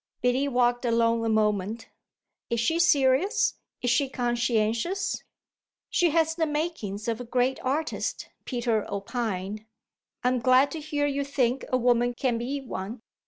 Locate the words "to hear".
10.71-11.05